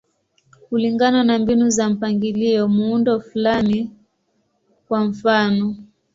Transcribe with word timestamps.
Kulingana 0.69 1.23
na 1.23 1.39
mbinu 1.39 1.69
za 1.69 1.89
mpangilio, 1.89 2.67
muundo 2.67 3.19
fulani, 3.21 3.91
kwa 4.87 5.03
mfano. 5.05 5.75